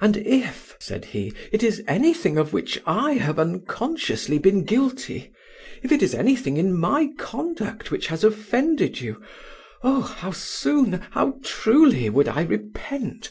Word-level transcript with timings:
"And 0.00 0.16
if," 0.16 0.76
said 0.80 1.04
he, 1.12 1.30
"it 1.52 1.62
is 1.62 1.82
any 1.86 2.14
thing 2.14 2.38
of 2.38 2.54
which 2.54 2.80
I 2.86 3.12
have 3.18 3.38
unconsciously 3.38 4.38
been 4.38 4.64
guilty 4.64 5.30
if 5.82 5.92
it 5.92 6.02
is 6.02 6.14
any 6.14 6.36
thing 6.36 6.56
in 6.56 6.72
my 6.74 7.10
conduct 7.18 7.90
which 7.90 8.06
has 8.06 8.24
offended 8.24 9.02
you, 9.02 9.22
oh! 9.82 10.00
how 10.00 10.30
soon, 10.30 11.02
how 11.10 11.34
truly 11.44 12.08
would 12.08 12.28
I 12.28 12.44
repent. 12.44 13.30